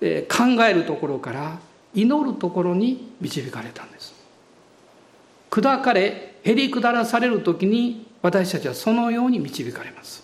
[0.00, 1.58] 考えるところから
[1.94, 4.14] 祈るところに導かれたんです。
[5.50, 10.22] 砕かれへり下らされる時に私たちはそのように導かれます。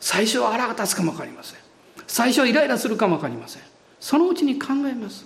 [0.00, 1.58] 最初は腹が立つかも分かりません。
[2.06, 3.62] 最初はイライラするかも分かりません。
[4.00, 5.24] そのうちに考えます。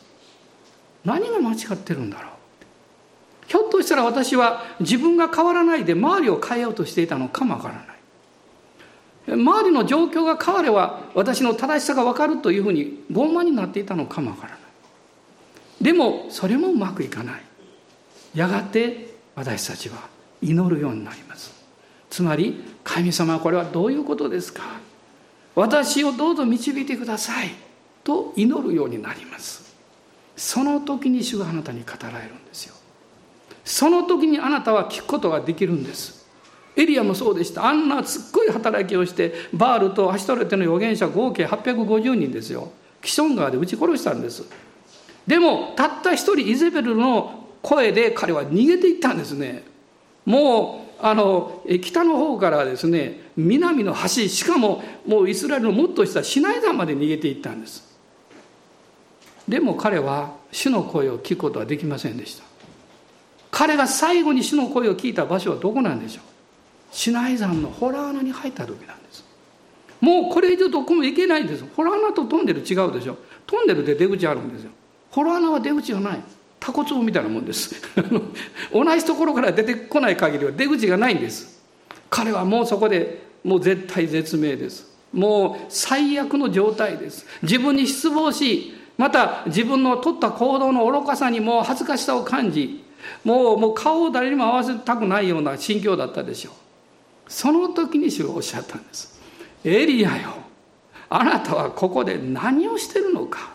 [1.04, 2.32] 何が間違ってるんだろう。
[3.46, 7.95] ひょっとしたら私は自分が変わらないで周りを変えようとしていたのかもわからない。
[9.28, 14.60] 周りの状況が変われば私の正しさが分かるというふうに傲慢になっていたのかもわからない。
[15.80, 17.42] でもそれもうまくいかない。
[18.34, 20.08] やがて私たちは
[20.40, 21.52] 祈るようになります。
[22.08, 24.62] つまり神様これはどういうことですか？
[25.54, 27.50] 私をどうぞ導いてください。
[28.04, 29.74] と祈るようになります。
[30.36, 32.74] その時に主があなたに語られるんですよ。
[33.64, 36.15] その時にあなたは聞くことができるんです。
[36.76, 37.66] エリアもそうでした。
[37.66, 42.70] あんなすっごい働きをしてバールとアシトレテの預言者合計850人ですよ。
[43.00, 44.44] キション川で撃ち殺したんです。
[45.26, 49.64] でもたった一人イゼベルの声で彼は逃げていったんですね。
[50.24, 57.84] もうあの北の方からですね南の端しかももうイスラエルのもっとしたシナイ山まで逃げていったんです。
[59.48, 62.44] でも彼は主の声を聞くことはできませんでした。
[63.50, 66.24] 彼が最後に主の声を聞いた場所はどこなんでしょう？
[66.90, 69.24] シナイ山のホラー穴に入った時なんです。
[70.00, 71.64] もうこれ以上どこも行けないんです。
[71.74, 73.16] ホラー穴とトンネル違うでしょ。
[73.46, 74.70] トンネルで出口あるんですよ。
[75.10, 76.20] ホラー穴は出口がない。
[76.58, 77.74] タコツみたいなもんです。
[78.72, 81.62] 同じところから出てこない限りは出口がないんです。
[82.10, 84.96] 彼はもうそこでもう絶対絶命です。
[85.12, 87.26] もう最悪の状態です。
[87.42, 92.82] 自分に失望しまた自分の取った行動の愚かさにも恥ずかしさを感じ
[93.24, 96.54] もうもう顔を誰にも合わせたくないような心境だったでしょう。
[97.28, 99.18] その時に主がおっしゃったんです。
[99.64, 100.34] エリアよ
[101.08, 103.50] あなたはここで何をしてるのか。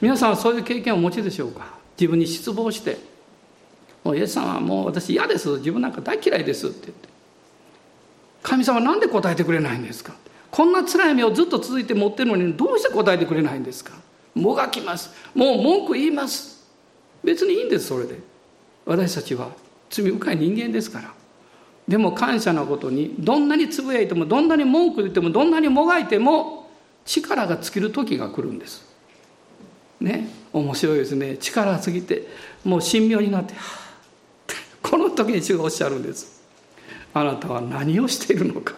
[0.00, 1.74] 皆さんはそういう経験をお持ちでしょうか。
[1.98, 2.98] 自分に失望して
[4.04, 5.48] 「もうイエス様はもう私嫌です。
[5.58, 7.08] 自分なんか大嫌いです」って言って
[8.42, 10.14] 「神様なんで答えてくれないんですか?」
[10.50, 13.92] こんな辛い目をずっと続いて持ってるのにどうして答えてくれないんですか？
[14.34, 15.10] もがきます。
[15.34, 16.64] もう文句言います。
[17.24, 18.18] 別にいいんですそれで。
[18.84, 19.50] 私たちは
[19.90, 21.15] 罪深い人間ですから。
[21.88, 26.68] でも感謝のことにどんなにつぶやいてもどんなに文句言ってもどんなにもがいても
[27.04, 28.84] 力が尽きる時が来るんです。
[30.00, 31.36] ね面白いですね。
[31.38, 32.26] 力が尽きて
[32.64, 33.54] もう神妙になって、
[34.82, 36.42] この時に主がおっしゃるんです。
[37.14, 38.74] あなたは何をしているのか。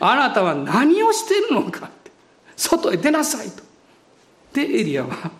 [0.00, 1.90] あなたは何をしているのか。
[2.56, 3.62] 外へ出なさいと。
[4.52, 5.30] でエリアは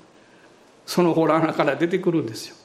[0.85, 2.57] その洞穴から出てくるんですよ。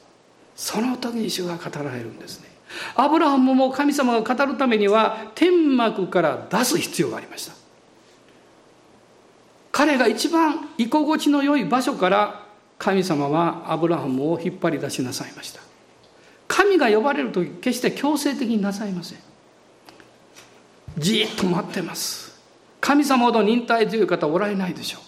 [0.56, 2.53] その時に主が語られるんですね。
[2.95, 7.53] アブラハムも神様が語るためには天幕から出す必要がありました。
[9.71, 12.45] 彼が一番居心地の良い場所から
[12.78, 15.61] 神様はアブラハムを引っ張り出しなさいました。
[16.47, 19.19] 神が呼ばれる時決して強制的になさいません。
[20.97, 22.39] じっと待ってます。
[22.80, 24.99] 神様ほど忍耐強い方おられないでしょ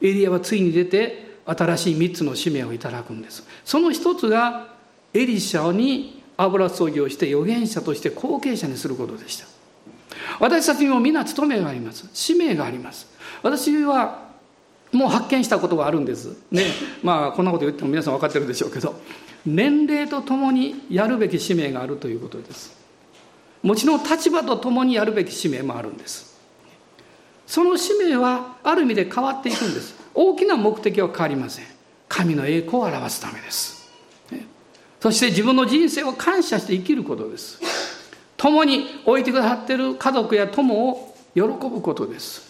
[0.00, 0.06] う。
[0.06, 3.46] エリアはついに出て新しい3つの使命をいただくんです。
[3.64, 4.68] その一つが
[5.12, 9.46] エリシャに油注ぎをして預言者として後継者にすることでした。
[10.40, 12.08] 私たちにも皆務めがあります。
[12.14, 13.06] 使命があります。
[13.42, 14.28] 私は
[14.92, 16.36] もう発見したことがあるんです。
[16.50, 16.64] ね。
[17.02, 18.98] まあこんなこと言っても皆さん分かってるでしょうけど。
[19.46, 22.76] 年齢とともにやるべき使命があるということです。
[23.62, 26.38] もちろん立場とともにやるべき使命もあるんです。
[27.46, 29.96] その使命はある意味で変わっていくんです。
[30.14, 31.64] 大きな目的は変わりません。
[32.08, 33.77] 神の栄光を表すためです。
[35.00, 37.60] そして自分の人生を感謝して生きることです。
[38.36, 42.48] 共に置いてくださっている家族や友を喜ぶことです。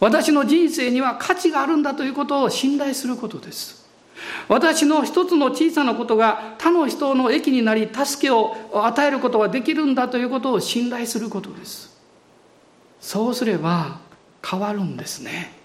[0.00, 3.86] 私の人生には価値があるんだということを信頼することです。
[4.48, 11.96] 私の一つの小さなことが他の人の益になり助けを与えることができるんだということを信頼することです。
[13.00, 14.00] そうすれば
[14.44, 15.57] 変わるんですね。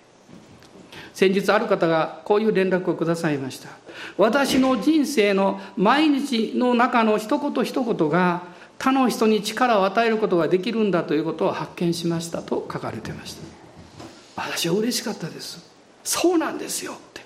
[1.14, 3.70] 先日ある方がこういう連絡をくださいました。
[4.18, 8.42] 私の人生の毎日の中の一言一言が
[8.80, 13.42] 他の人に力を与えることができるんだということを発見しましたと書かれてました。
[14.36, 15.64] 私は嬉しかったです。
[16.04, 17.22] そうなんですよって。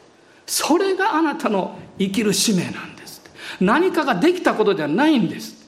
[0.45, 3.21] それがあなたの生きる使命なんです
[3.59, 5.67] 何かができたことではないんです。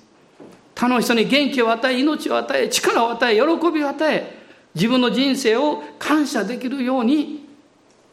[0.76, 4.40] 他の人に元気を与え命を与え力を与え喜びを与え
[4.76, 7.49] 自分の人生を感謝できるように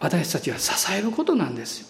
[0.01, 1.87] 私たちが支えることなんですよ。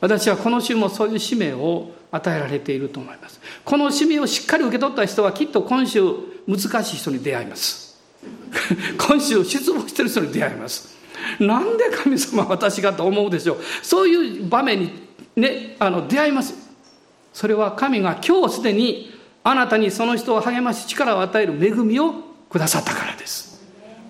[0.00, 3.40] 私はこの週もそういう使命を与えられていると思います。
[3.64, 6.00] この使命をしっかり受け取った人はきっと今週
[6.46, 7.96] 難しい人に出会います。
[8.98, 10.96] 今週失望してる人に出会います。
[11.40, 13.58] なんで神様私がと思うでしょう。
[13.82, 14.92] そういう場面に
[15.36, 16.54] ねあの出会います。
[17.32, 22.14] それは神が今日すでにあなたにその人を励まし力を与える恵みを
[22.50, 23.62] くださったからです。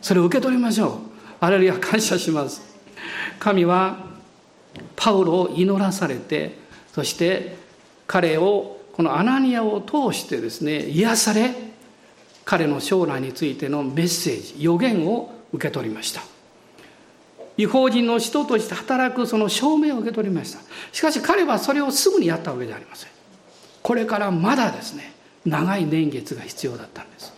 [0.03, 0.93] それを受け取りましょう。
[1.41, 2.66] あれや感謝します。
[3.39, 4.07] 神は
[4.95, 6.59] パウロを祈らされて
[6.93, 7.57] そして
[8.07, 11.55] 彼をこのアナニアを通してですね癒され
[12.45, 16.23] 彼の将来についてのメッセージ予言を受け取りました。
[17.59, 20.61] 違法人の人として働くその証明を受け取りました。
[20.93, 23.11] しかし彼はそれをすぐにやったわけではありません。
[23.83, 25.13] これからまだですね
[25.45, 27.33] 長い年月が必要だったんです。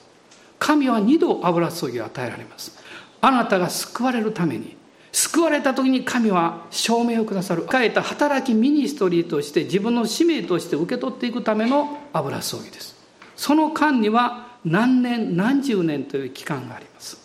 [0.58, 2.76] 神は二度油注ぎを与えられます。
[3.20, 4.76] あなたが救われるために
[5.12, 7.66] 救われた時に神は証明をくださる。
[7.70, 12.96] 変えた働きミニストリーとして自分の使命として受け取っていくための油注ぎです。
[13.36, 17.18] その間には何年何十年という期間があります。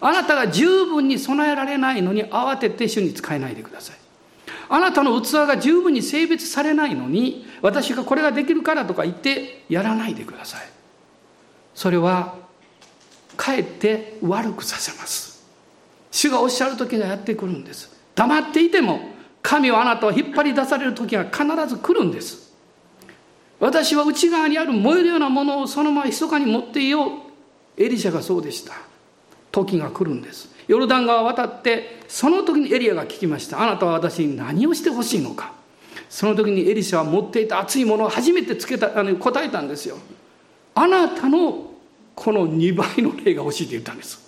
[0.00, 3.96] あなたが十分に備えられないのに慌てて主に使えないでください。
[4.68, 10.60] あなたの器が十分に性別されないのに私がこれができるからとか言ってやらないでください。
[11.74, 12.34] それは
[13.36, 15.35] かえって悪くさせます。
[16.16, 17.94] 主がおっしゃる時がやってくるんです。
[18.14, 19.00] 黙っていても
[19.42, 22.54] 神はあなたを引っ張り出される時が必ず来るんです。
[23.60, 27.10] 私は内側にある燃えるようなものをそのまま密かに持っていよう。
[27.76, 28.72] エリシャがそうでした。
[29.52, 30.48] 時が来るんです。
[30.68, 33.62] ヨルダン川を渡ってその時にエリアが聞きました。
[33.62, 35.52] あなたは私に何をしてほしいのか。
[36.08, 39.98] その時にエリシャは持っていた熱いものを初めてつけたあの答えたんですよ。
[40.74, 41.72] あなたの
[42.14, 44.25] この2倍の霊が欲しいって言ったんです。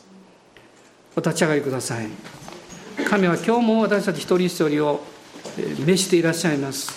[1.19, 2.09] お立ち上がりください。
[3.09, 5.03] 神は今日も私たち一人一人を
[5.85, 6.93] 召していらっしゃいます。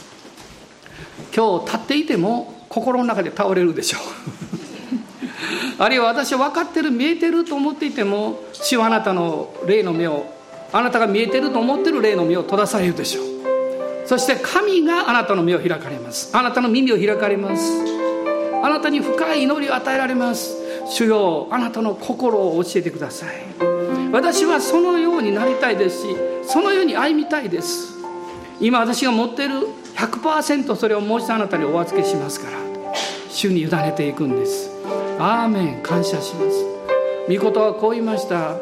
[1.35, 4.01] 今日立っていても心の中で倒れるでしょう。
[5.81, 10.25] あるいは私は分かってる見えてると思っていても主はあなたの霊の目を
[10.71, 13.25] あなたが見えてると思ってる霊の目を閉ざされるでしょう。
[14.05, 16.29] そして神があなたの目を開かれます。
[16.33, 17.71] あなたの耳を開かれます。
[18.61, 20.57] あなたに深い祈りを与えられます。
[20.85, 23.70] 主よあなたの心を教えてください。
[24.11, 27.97] 私はそのようになりたいですしそのように歩みたいです。
[28.59, 32.57] 今私が持っている100%それをもう一度あなたにお預けしますから
[33.29, 34.69] 主に委ねていくんです。
[35.19, 36.65] アーメン感謝します。
[37.27, 38.55] 御言はこう言いました。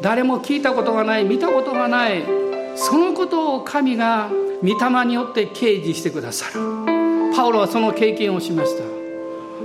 [0.00, 2.24] 誰も聞いたことがない見たことがない
[2.76, 4.30] そのことを神が
[4.62, 6.60] 御霊によって掲示してくださる。
[7.34, 8.84] パウロはその経験をしました。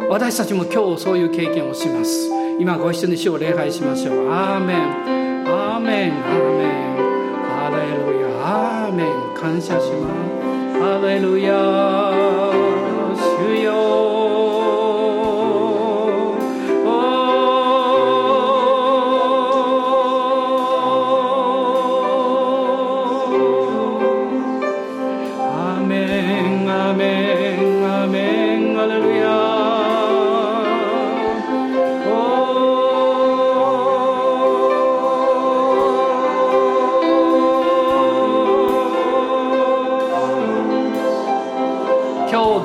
[0.10, 2.30] 私たちも今日そういう経験をします。
[2.60, 4.32] 今ご一緒に主を礼拝しましょう。
[4.32, 4.76] アーメ
[5.16, 5.19] ン。
[5.80, 6.98] ーメンアーメン
[7.48, 8.28] ハレルヤ
[8.86, 10.80] アーメン感謝します。
[10.80, 11.54] ハレルヤ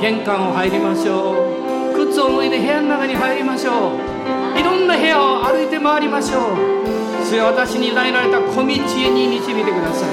[0.05, 1.95] 玄関を入りましょう。
[1.95, 4.61] 靴を脱いで部屋の中に入りましょう。
[4.61, 7.25] いろんな部屋を歩いて回りましょう。
[7.25, 10.11] それは私に委ねられた小道に導いてください。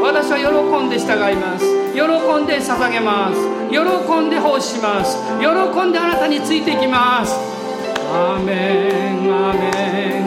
[0.00, 1.68] 私は喜んで従います。
[1.92, 3.36] 喜んで捧げます。
[3.68, 3.76] 喜
[4.24, 5.18] んで奉仕します。
[5.36, 5.52] 喜
[5.84, 7.36] んであなたについていきます。
[8.08, 10.19] アーメンアメン。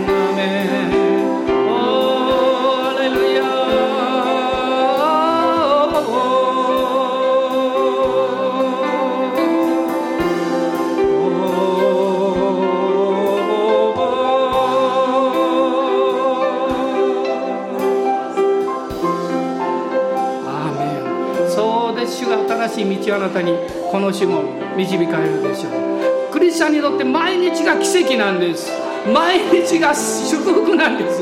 [23.13, 23.53] あなたに
[23.91, 24.43] この種も
[24.75, 26.31] 導かれるでしょう。
[26.31, 28.71] クリスチャンにとって毎日が奇跡なんです。
[29.05, 31.21] 毎日が祝福なんです。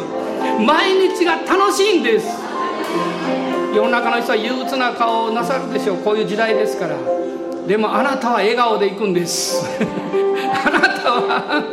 [0.65, 2.27] 毎日が楽しいんです。
[3.75, 5.97] 世の中の人は憂鬱な顔をなさるでしょう。
[5.97, 6.95] こういう時代ですから。
[7.67, 9.65] でもあなたは笑顔で行くんです。
[10.65, 11.63] あなたは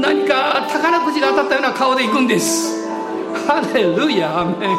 [0.00, 2.88] 何か宝くじが当たったような顔で行くんです。
[3.46, 4.76] ハレルヤアメン。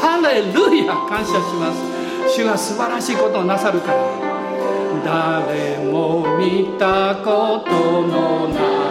[0.00, 1.93] ハレルヤ感謝します。
[2.34, 4.34] 主が素晴らしいことをなさるから。
[5.04, 8.83] 誰も見たことのない。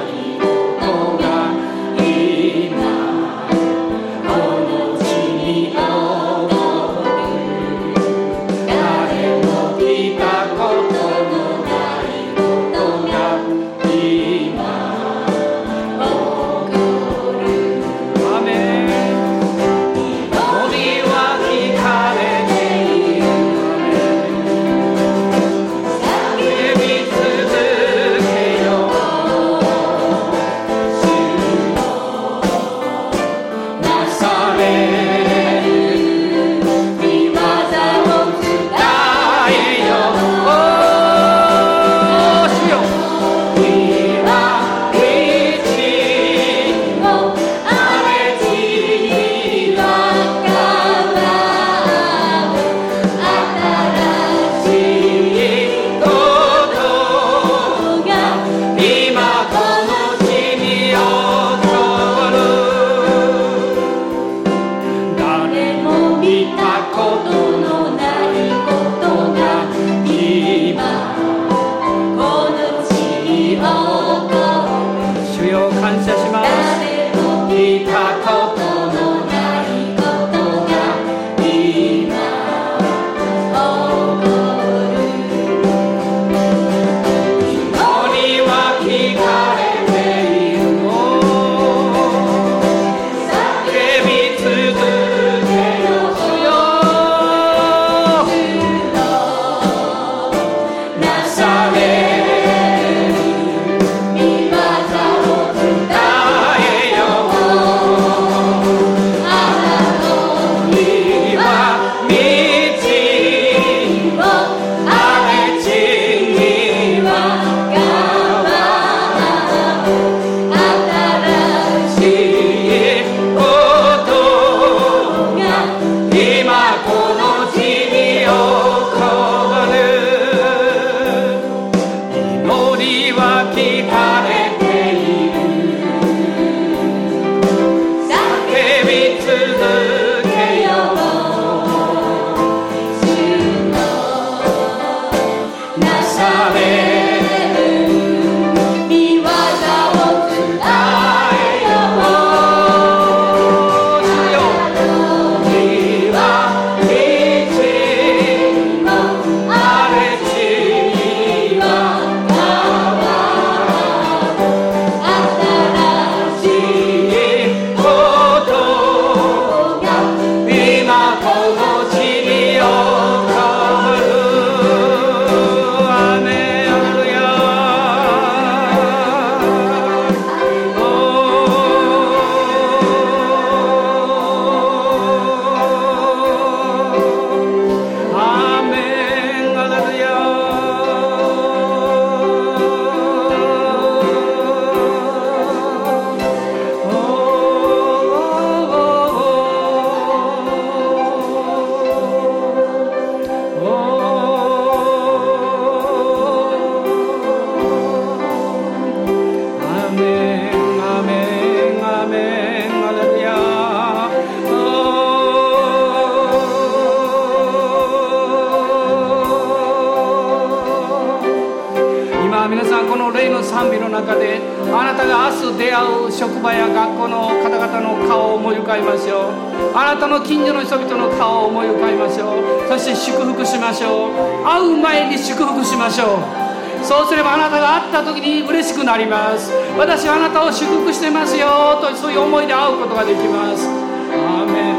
[233.03, 234.45] 祝福しましょう。
[234.47, 236.85] 会う前に祝福しましょう。
[236.85, 239.51] そうすればあなたが会った時に嬉しくなります。
[239.77, 243.67] 私はあなたを祝福してますよとそういう思いで会うことができます。
[243.67, 244.75] アーメン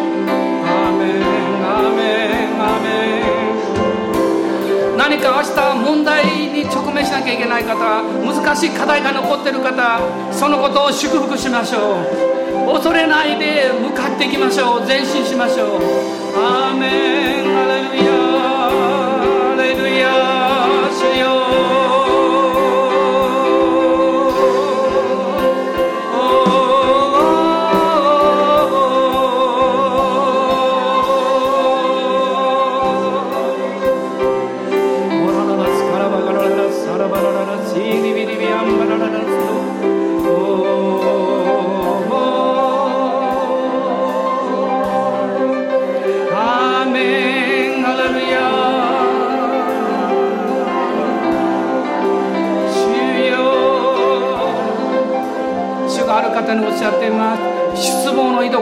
[0.64, 1.22] アーメン
[1.68, 2.88] アーメンアーメ
[4.94, 4.96] ン。
[4.96, 10.00] 何か明日問題に直面しなきゃいけない方難しい課題が残ってる方
[10.32, 12.00] そのことを祝福しましょ
[12.30, 12.33] う。
[12.66, 14.80] 恐れないで向かっていきましょう。
[14.86, 15.80] 前進しましょう。
[16.36, 17.56] アーメン。
[17.56, 18.33] アレルヤ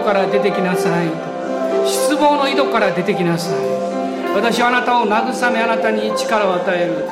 [0.02, 1.08] から出てきなさい。
[1.86, 3.54] 失望の井戸から出てきなさい。
[4.34, 7.08] 私はあなたを慰めあなたに力を与える。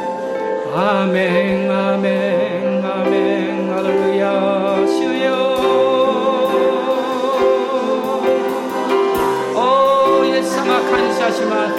[0.75, 3.61] アーメンアーメンアーメン。
[3.77, 4.31] アレルヤ
[4.87, 5.31] 主よ。
[9.55, 11.75] おーイエス様感謝します。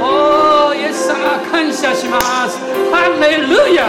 [0.00, 2.58] おーイエス様感謝します。
[2.92, 3.88] ハレルヤ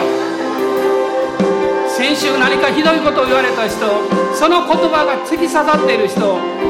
[1.89, 4.24] 先週何かひどいことを言われた人。
[4.35, 6.19] その言葉が突き刺さっている人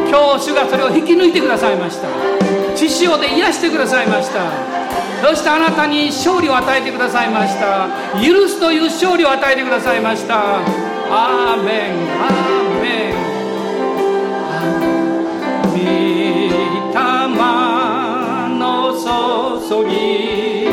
[0.08, 2.08] 今日主がそれを引き抜いてくださいました。
[2.76, 4.40] 血潮で癒してくださいました。
[5.28, 7.88] そしてあなたに勝利を与えてくださいました。
[8.22, 10.60] 許すという勝利を与えてくださいました。
[11.10, 11.94] アーメン。
[12.22, 13.16] アーメン。
[15.74, 15.80] 御
[16.94, 17.00] 霊
[18.60, 18.94] の
[19.68, 20.70] 注ぎ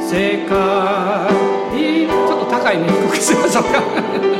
[0.00, 0.50] 世界。
[1.72, 2.86] ちょっと高いね。
[2.88, 4.39] 低くしましょう